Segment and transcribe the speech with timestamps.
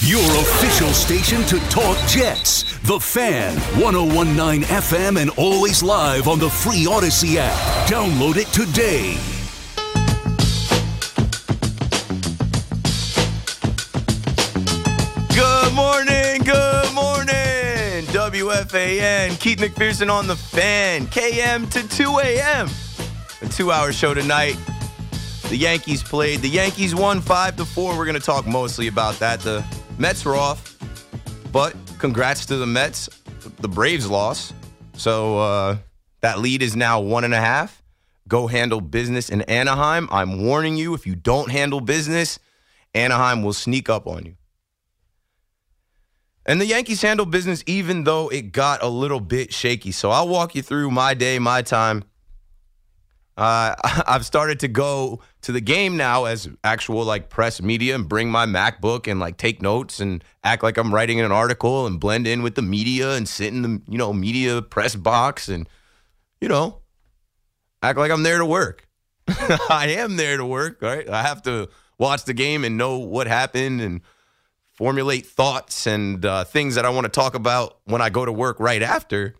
[0.00, 2.78] Your official station to talk Jets.
[2.80, 7.56] The Fan, 1019 FM, and always live on the free Audacy app.
[7.88, 9.16] Download it today.
[15.34, 18.04] Good morning, good morning.
[18.12, 22.68] WFAN, Keith McPherson on the fan, KM to 2 a.m.
[23.40, 24.56] A two hour show tonight.
[25.48, 26.40] The Yankees played.
[26.40, 27.96] The Yankees won 5 to 4.
[27.96, 29.40] We're going to talk mostly about that.
[29.40, 29.64] The
[29.98, 30.76] Mets were off,
[31.52, 33.08] but congrats to the Mets.
[33.60, 34.54] The Braves lost.
[34.94, 35.78] So uh,
[36.20, 37.82] that lead is now one and a half.
[38.28, 40.08] Go handle business in Anaheim.
[40.10, 42.38] I'm warning you if you don't handle business,
[42.94, 44.36] Anaheim will sneak up on you.
[46.44, 49.92] And the Yankees handle business even though it got a little bit shaky.
[49.92, 52.04] So I'll walk you through my day, my time.
[53.36, 53.74] Uh,
[54.06, 58.30] I've started to go to the game now as actual like press media and bring
[58.30, 62.26] my MacBook and like take notes and act like I'm writing an article and blend
[62.26, 65.68] in with the media and sit in the you know media press box and
[66.40, 66.80] you know
[67.82, 68.88] act like I'm there to work.
[69.28, 71.08] I am there to work, right?
[71.08, 71.68] I have to
[71.98, 74.00] watch the game and know what happened and
[74.74, 78.32] formulate thoughts and uh, things that I want to talk about when I go to
[78.32, 79.34] work right after.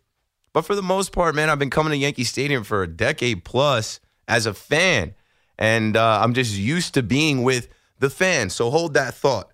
[0.56, 3.44] But for the most part, man, I've been coming to Yankee Stadium for a decade
[3.44, 5.14] plus as a fan,
[5.58, 7.68] and uh, I'm just used to being with
[7.98, 8.54] the fans.
[8.54, 9.50] So hold that thought.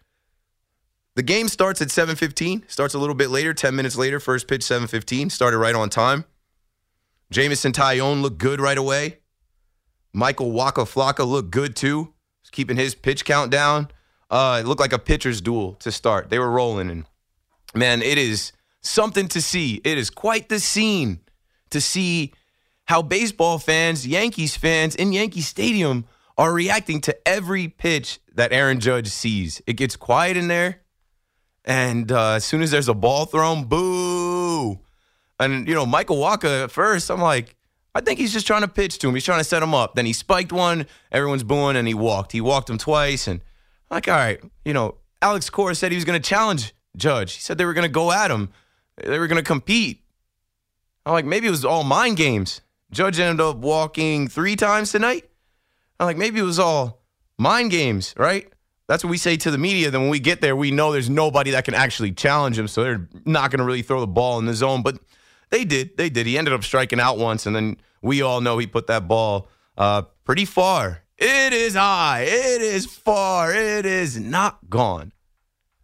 [1.17, 2.71] The game starts at 7:15.
[2.71, 4.21] Starts a little bit later, 10 minutes later.
[4.21, 5.33] First pitch 7:15.
[5.33, 6.25] Started right on time.
[7.33, 9.19] Jameson Taillon looked good right away.
[10.13, 12.15] Michael Waka Flocka looked good too.
[12.43, 13.89] He's keeping his pitch count down.
[14.31, 16.31] Uh, it looked like a pitcher's duel to start.
[16.31, 17.07] They were rolling, and
[17.75, 19.81] man, it is something to see.
[19.85, 21.21] It is quite the scene
[21.71, 22.33] to see
[22.85, 26.05] how baseball fans, Yankees fans in Yankee Stadium
[26.37, 29.63] are reacting to every pitch that Aaron Judge sees.
[29.67, 30.81] It gets quiet in there,
[31.65, 34.81] and uh, as soon as there's a ball thrown, boo.
[35.39, 37.57] And you know, Michael Wacha at first, I'm like,
[37.95, 39.15] I think he's just trying to pitch to him.
[39.15, 39.95] He's trying to set him up.
[39.95, 42.33] Then he spiked one, everyone's booing, and he walked.
[42.33, 43.41] He walked him twice, and
[43.91, 47.35] I'm like, all right, you know, Alex Cora said he was going to challenge Judge.
[47.35, 48.51] He said they were going to go at him.
[48.97, 50.03] They were going to compete.
[51.05, 52.61] I'm like, maybe it was all mind games.
[52.91, 55.29] Judge ended up walking three times tonight.
[55.99, 57.03] I'm like, maybe it was all
[57.39, 58.47] mind games, right?
[58.89, 59.91] That's what we say to the media.
[59.91, 62.83] Then when we get there, we know there's nobody that can actually challenge him, so
[62.83, 64.83] they're not going to really throw the ball in the zone.
[64.83, 64.99] But
[65.51, 65.97] they did.
[65.97, 66.27] They did.
[66.27, 69.49] He ended up striking out once, and then we all know he put that ball
[69.79, 71.03] uh, pretty far.
[71.17, 72.23] It is high.
[72.23, 73.55] It is far.
[73.55, 75.13] It is not gone.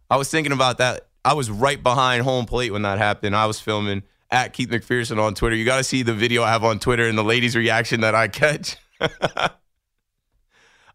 [0.09, 3.35] I was thinking about that I was right behind home plate when that happened.
[3.35, 5.55] I was filming at Keith McPherson on Twitter.
[5.55, 8.15] You got to see the video I have on Twitter and the ladies' reaction that
[8.15, 8.77] I catch.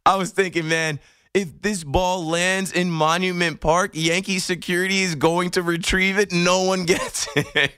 [0.06, 1.00] I was thinking, man,
[1.32, 6.32] if this ball lands in Monument Park, Yankee security is going to retrieve it.
[6.32, 7.72] No one gets it.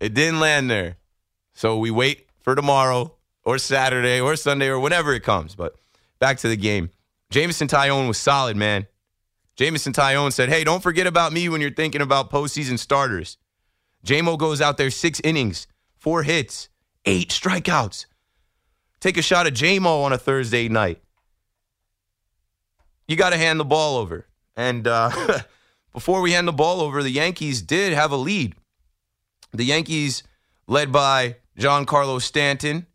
[0.00, 0.96] it didn't land there.
[1.54, 3.14] So we wait for tomorrow
[3.44, 5.54] or Saturday or Sunday or whenever it comes.
[5.54, 5.74] But
[6.18, 6.90] back to the game.
[7.30, 8.86] Jameson Taillon was solid, man.
[9.56, 13.38] Jameson Taillon said, Hey, don't forget about me when you're thinking about postseason starters.
[14.04, 15.66] JMO goes out there six innings,
[15.96, 16.68] four hits,
[17.04, 18.06] eight strikeouts.
[19.00, 21.02] Take a shot at JMO on a Thursday night.
[23.08, 24.26] You got to hand the ball over.
[24.56, 25.10] And uh,
[25.92, 28.54] before we hand the ball over, the Yankees did have a lead.
[29.52, 30.22] The Yankees,
[30.66, 32.86] led by Giancarlo Stanton.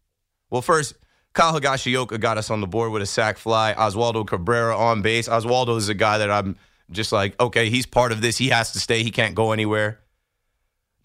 [0.50, 0.96] Well, first,
[1.34, 3.74] Kyle Higashioka got us on the board with a sac fly.
[3.74, 5.30] Oswaldo Cabrera on base.
[5.30, 6.58] Oswaldo is a guy that I'm
[6.90, 8.38] just like, okay, he's part of this.
[8.38, 9.04] He has to stay.
[9.04, 10.00] He can't go anywhere.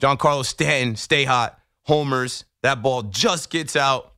[0.01, 1.59] Giancarlo Stanton, stay hot.
[1.85, 2.45] Homers.
[2.63, 4.15] That ball just gets out.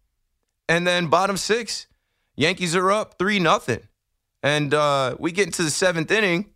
[0.69, 1.87] And then bottom six,
[2.37, 3.81] Yankees are up 3 nothing.
[4.43, 6.47] And uh, we get into the seventh inning.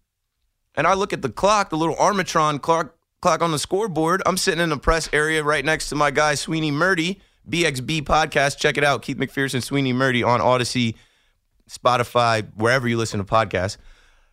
[0.74, 4.22] And I look at the clock, the little Armatron clock, clock on the scoreboard.
[4.24, 8.58] I'm sitting in the press area right next to my guy, Sweeny Murti, BXB podcast.
[8.58, 9.02] Check it out.
[9.02, 10.94] Keith McPherson, Sweeny Murti on Audacy,
[11.68, 13.76] Spotify, wherever you listen to podcasts.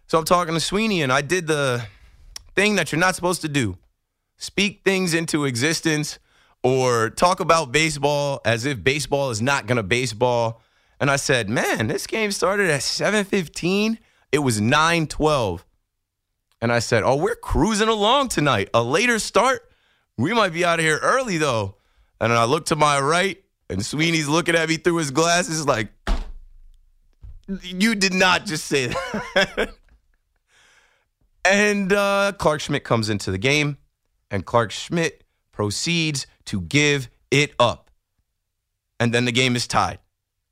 [0.08, 1.86] So I'm talking to Sweeny, and I did the
[2.56, 3.78] thing that you're not supposed to do
[4.38, 6.18] speak things into existence
[6.64, 10.62] or talk about baseball as if baseball is not going to baseball.
[11.00, 13.98] And I said, man, this game started at 7:15.
[14.32, 15.64] It was 9:12.
[16.62, 18.70] And I said, oh, we're cruising along tonight.
[18.74, 19.70] A later start.
[20.18, 21.76] We might be out of here early though.
[22.22, 25.66] And then I look to my right, and Sweeny's looking at me through his glasses
[25.66, 25.90] like,
[27.64, 29.74] you did not just say that.
[31.46, 33.78] and uh, Clarke Schmidt comes into the game,
[34.30, 37.90] and Clarke Schmidt proceeds to give it up.
[39.00, 40.00] And then the game is tied.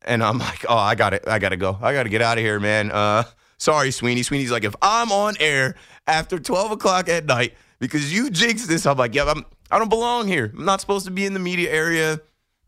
[0.03, 1.27] And I'm like, oh, I got it.
[1.27, 1.77] I got to go.
[1.81, 2.91] I got to get out of here, man.
[2.91, 3.23] Uh,
[3.57, 4.23] sorry, Sweeny.
[4.23, 5.75] Sweeny's like, if I'm on air
[6.07, 9.89] after 12 o'clock at night because you jinxed this, I'm like, yeah, I'm, I don't
[9.89, 10.51] belong here.
[10.55, 12.13] I'm not supposed to be in the media area.
[12.13, 12.19] I'm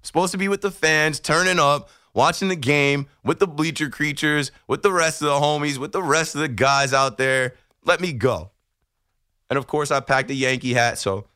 [0.04, 4.51] supposed to be with the fans, turning up, watching the game with the bleacher creatures,
[4.68, 7.56] with the rest of the homies, with the rest of the guys out there.
[7.86, 8.51] Let me go.
[9.50, 11.28] And of course, I packed a Yankee hat, so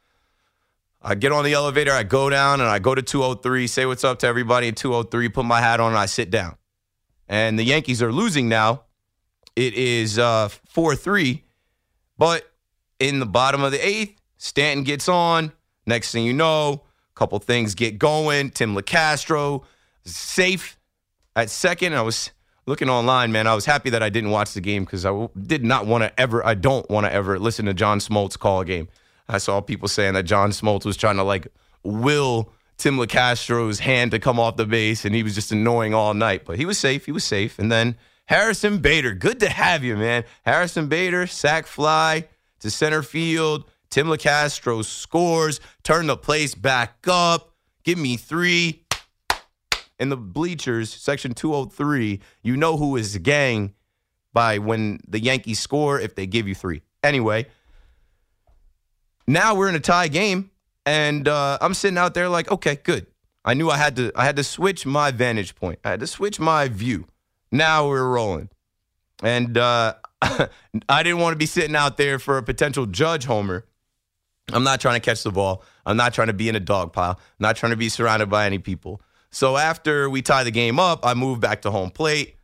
[1.01, 4.04] I get on the elevator, I go down, and I go to 203, say what's
[4.04, 6.56] up to everybody in 203, put my hat on, and I sit down.
[7.27, 8.83] And the Yankees are losing now.
[9.56, 11.44] It is uh, 4 3,
[12.18, 12.50] but
[13.00, 15.54] in the bottom of the eighth, Stanton gets on.
[15.86, 16.84] Next thing you know,
[17.16, 18.50] a couple things get going.
[18.50, 19.63] Tim Locastro
[20.04, 20.78] safe
[21.34, 21.95] at second.
[21.95, 22.31] I was
[22.66, 23.48] looking online, man.
[23.48, 26.19] I was happy that I didn't watch the game because I did not want to
[26.19, 28.90] ever, I don't want to ever listen to John Smoltz call a game.
[29.30, 31.48] I saw people saying that John Smoltz was trying to like
[31.84, 36.13] will Tim Locastro's hand to come off the base, and he was just annoying all
[36.13, 36.44] night.
[36.44, 37.06] But he was safe.
[37.06, 37.60] He was safe.
[37.60, 37.95] And then
[38.25, 40.25] Harrison Bader, good to have you, man.
[40.42, 42.28] Harrison Bader, sack fly
[42.60, 43.69] to center field.
[43.94, 47.54] Tim Locastro scores, turn the place back up.
[47.84, 48.88] Give me three.
[50.00, 53.75] In the bleachers, section 203, you know who is gang
[54.34, 56.81] by when the Yankees score if they give you three.
[57.04, 57.45] Anyway,
[59.28, 60.50] now we're in a tie game,
[60.88, 63.06] and uh, I'm sitting out there like, okay, good.
[63.45, 64.12] I knew I had to.
[64.16, 65.78] I had to switch my vantage point.
[65.84, 67.06] I had to switch my view.
[67.51, 68.50] Now we're rolling,
[69.22, 69.94] and uh,
[70.90, 73.66] I didn't want to be sitting out there for a potential judge homer.
[74.51, 75.63] I'm not trying to catch the ball.
[75.86, 77.12] I'm not trying to be in a dog pile.
[77.12, 79.01] I'm not trying to be surrounded by any people.
[79.31, 82.36] So after we tie the game up, I move back to home plate.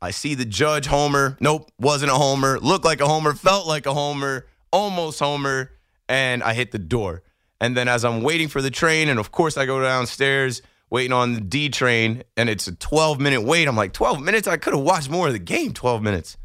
[0.00, 1.36] I see the judge homer.
[1.40, 2.58] Nope, wasn't a homer.
[2.58, 3.34] Looked like a homer.
[3.34, 4.46] Felt like a homer.
[4.72, 5.70] Almost homer
[6.08, 7.22] and I hit the door.
[7.60, 11.12] And then as I'm waiting for the train, and of course I go downstairs waiting
[11.12, 13.66] on the D train, and it's a 12 minute wait.
[13.66, 14.46] I'm like, 12 minutes?
[14.46, 16.36] I could have watched more of the game, 12 minutes.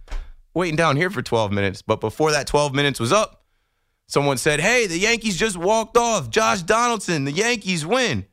[0.54, 1.82] Waiting down here for 12 minutes.
[1.82, 3.37] But before that 12 minutes was up,
[4.08, 6.30] someone said, Hey, the Yankees just walked off.
[6.30, 8.26] Josh Donaldson, the Yankees win.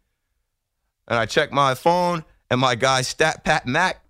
[1.06, 4.00] And I checked my phone, and my guy, Stat Pat Mac,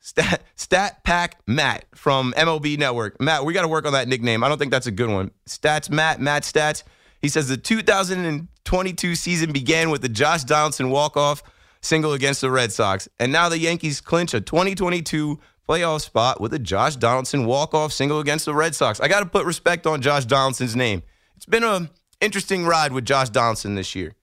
[0.00, 3.20] Stat, Stat Pack Matt from MLB Network.
[3.20, 4.42] Matt, we got to work on that nickname.
[4.42, 5.30] I don't think that's a good one.
[5.46, 6.82] Stats Matt, Matt Stats.
[7.20, 11.44] He says the 2022 season began with the Josh Donaldson walk-off
[11.82, 16.52] single against the Red Sox, and now the Yankees clinch a 2022 playoff spot with
[16.52, 19.00] a Josh Donaldson walk-off single against the Red Sox.
[19.00, 21.02] I got to put respect on Josh Donaldson's name.
[21.36, 21.90] It's been an
[22.20, 24.14] interesting ride with Josh Donaldson this year.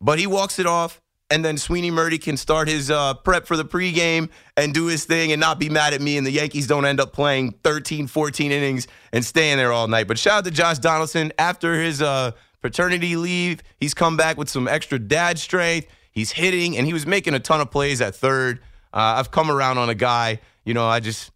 [0.00, 1.02] But he walks it off
[1.32, 5.06] and then Sweeny Murti can start his uh, prep for the pregame and do his
[5.06, 6.18] thing and not be mad at me.
[6.18, 10.08] And the Yankees don't end up playing 13, 14 innings and staying there all night.
[10.08, 11.32] But shout out to Josh Donaldson.
[11.38, 15.88] After his uh, paternity leave, he's come back with some extra dad strength.
[16.10, 18.60] He's hitting, and he was making a ton of plays at third.
[18.92, 21.30] Uh, I've come around on a guy, you know, I just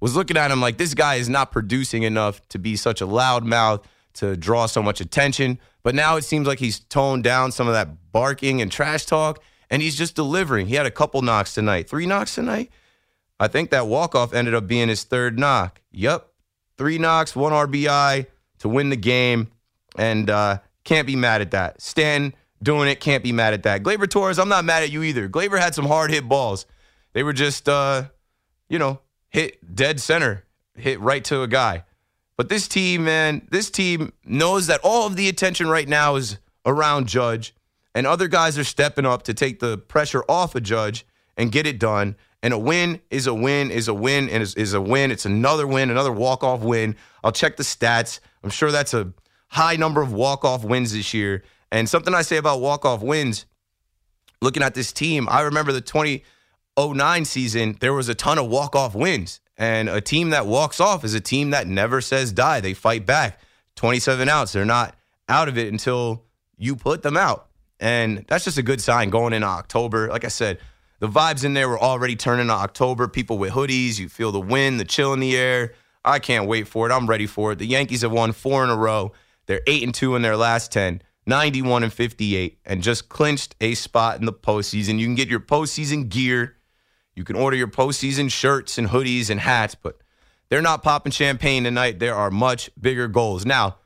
[0.00, 3.06] was looking at him like this guy is not producing enough to be such a
[3.06, 5.58] loud mouth to draw so much attention.
[5.82, 9.42] But now it seems like he's toned down some of that barking and trash talk,
[9.70, 10.66] and he's just delivering.
[10.66, 12.70] He had a couple knocks tonight, three knocks tonight.
[13.40, 15.80] I think that walk off ended up being his third knock.
[15.92, 16.28] Yep,
[16.76, 18.26] three knocks, one RBI
[18.58, 19.48] to win the game,
[19.96, 21.80] and uh, can't be mad at that.
[21.80, 23.82] Stan doing it, can't be mad at that.
[23.82, 25.28] Gleyber Torres, I'm not mad at you either.
[25.28, 26.66] Gleyber had some hard hit balls.
[27.12, 28.04] They were just, uh,
[28.68, 29.00] you know,
[29.30, 31.84] hit dead center, hit right to a guy.
[32.36, 36.38] But this team, man, this team knows that all of the attention right now is
[36.64, 37.54] around Judge,
[37.94, 41.04] and other guys are stepping up to take the pressure off a of Judge
[41.36, 42.16] and get it done.
[42.42, 45.10] And a win is a win is a win and is, is a win.
[45.10, 46.94] It's another win, another walk off win.
[47.24, 48.20] I'll check the stats.
[48.44, 49.12] I'm sure that's a
[49.48, 51.42] high number of walk off wins this year.
[51.72, 53.46] And something I say about walk off wins,
[54.40, 55.80] looking at this team, I remember the
[56.78, 59.40] 2009 season, there was a ton of walk off wins.
[59.56, 62.60] And a team that walks off is a team that never says die.
[62.60, 63.40] They fight back.
[63.74, 64.52] 27 outs.
[64.52, 64.94] They're not
[65.28, 66.24] out of it until
[66.56, 67.48] you put them out.
[67.80, 70.08] And that's just a good sign going into October.
[70.08, 70.58] Like I said,
[71.00, 73.08] the vibes in there were already turning to October.
[73.08, 75.74] People with hoodies, you feel the wind, the chill in the air.
[76.04, 76.92] I can't wait for it.
[76.92, 77.58] I'm ready for it.
[77.58, 79.12] The Yankees have won four in a row.
[79.46, 83.74] They're 8 and 2 in their last 10, 91 and 58, and just clinched a
[83.74, 84.98] spot in the postseason.
[84.98, 86.56] You can get your postseason gear.
[87.18, 89.98] You can order your postseason shirts and hoodies and hats, but
[90.50, 91.98] they're not popping champagne tonight.
[91.98, 93.44] There are much bigger goals.
[93.44, 93.78] Now,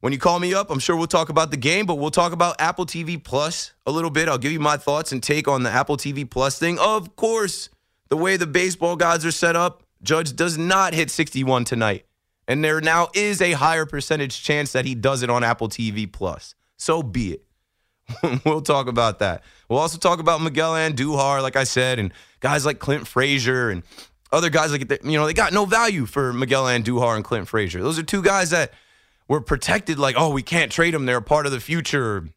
[0.00, 2.32] when you call me up, I'm sure we'll talk about the game, but we'll talk
[2.32, 4.28] about Apple TV Plus a little bit.
[4.28, 6.80] I'll give you my thoughts and take on the Apple TV Plus thing.
[6.80, 7.68] Of course,
[8.08, 12.06] the way the baseball gods are set up, Judge does not hit 61 tonight.
[12.48, 16.10] And there now is a higher percentage chance that he does it on Apple TV
[16.10, 16.56] Plus.
[16.76, 17.44] So be it.
[18.44, 19.44] we'll talk about that.
[19.68, 23.82] We'll also talk about Miguel Andujar, like I said, and guys like Clint Frazier and
[24.32, 27.82] other guys like you know they got no value for Miguel Andujar and Clint Frazier.
[27.82, 28.72] Those are two guys that
[29.28, 32.28] were protected, like oh we can't trade them, they're a part of the future.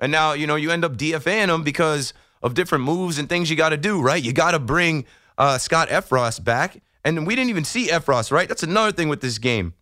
[0.00, 3.50] And now you know you end up DFAing them because of different moves and things
[3.50, 4.00] you got to do.
[4.00, 5.04] Right, you got to bring
[5.38, 6.82] uh, Scott Effross back.
[7.04, 8.48] And we didn't even see Effross, right?
[8.48, 9.74] That's another thing with this game.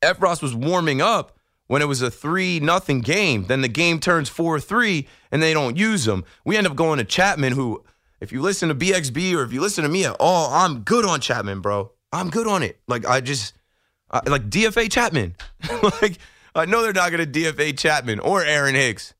[0.00, 1.36] Effross was warming up
[1.66, 3.44] when it was a 3 nothing game.
[3.44, 6.24] Then the game turns 4 3 and they don't use him.
[6.44, 7.84] We end up going to Chapman, who,
[8.20, 11.04] if you listen to BXB or if you listen to me at all, I'm good
[11.04, 11.92] on Chapman, bro.
[12.12, 12.78] I'm good on it.
[12.86, 13.54] Like, I just,
[14.10, 15.36] I, like DFA Chapman.
[16.02, 16.18] like,
[16.54, 19.14] I know they're not to DFA Chapman or Aaron Hicks.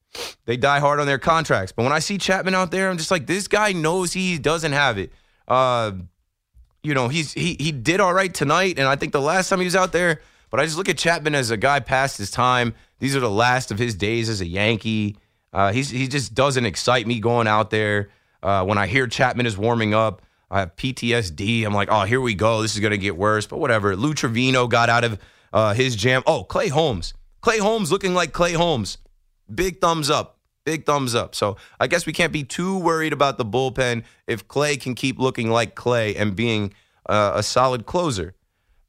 [0.46, 1.72] They die hard on their contracts.
[1.72, 4.72] But when I see Chapman out there, I'm just like, this guy knows he doesn't
[4.72, 5.12] have it.
[5.48, 5.92] Uh,
[6.84, 9.58] you know, he's he he did all right tonight, and I think the last time
[9.58, 10.20] he was out there.
[10.50, 12.74] But I just look at Chapman as a guy past his time.
[13.00, 15.16] These are the last of his days as a Yankee.
[15.52, 18.10] Uh, he's he just doesn't excite me going out there.
[18.44, 21.64] Uh, when I hear Chapman is warming up, I have PTSD.
[21.64, 22.62] I'm like, oh, here we go.
[22.62, 23.46] This is gonna get worse.
[23.46, 23.96] But whatever.
[23.96, 25.18] Lou Trivino got out of
[25.52, 26.22] uh, his jam.
[26.26, 27.14] Oh, Clay Holmes.
[27.40, 28.98] Clay Holmes looking like Clay Holmes.
[29.52, 30.38] Big thumbs up.
[30.64, 31.34] Big thumbs up.
[31.34, 35.18] So I guess we can't be too worried about the bullpen if Clay can keep
[35.18, 36.72] looking like Clay and being
[37.06, 38.34] uh, a solid closer.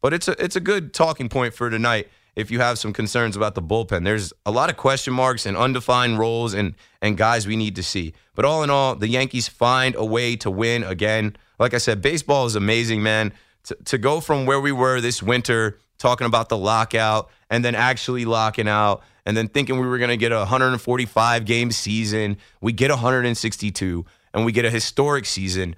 [0.01, 3.35] But it's a it's a good talking point for tonight if you have some concerns
[3.35, 4.03] about the bullpen.
[4.03, 7.83] There's a lot of question marks and undefined roles and and guys we need to
[7.83, 8.13] see.
[8.35, 11.35] But all in all, the Yankees find a way to win again.
[11.59, 13.33] Like I said, baseball is amazing, man.
[13.65, 17.73] To, to go from where we were this winter talking about the lockout and then
[17.73, 22.37] actually locking out and then thinking we were going to get a 145 game season.
[22.61, 25.75] We get 162 and we get a historic season.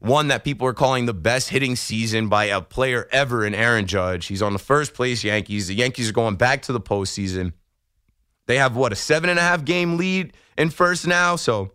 [0.00, 3.86] One that people are calling the best hitting season by a player ever in Aaron
[3.86, 4.26] Judge.
[4.26, 5.68] He's on the first place Yankees.
[5.68, 7.52] The Yankees are going back to the postseason.
[8.46, 11.36] They have what, a seven and a half game lead in first now?
[11.36, 11.72] So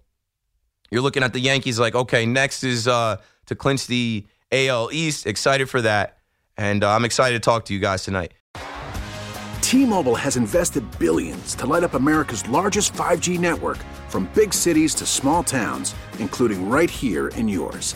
[0.90, 5.28] you're looking at the Yankees like, okay, next is uh, to clinch the AL East.
[5.28, 6.18] Excited for that.
[6.58, 8.34] And uh, I'm excited to talk to you guys tonight.
[9.62, 13.78] T-Mobile has invested billions to light up America's largest 5G network
[14.10, 17.96] from big cities to small towns, including right here in yours.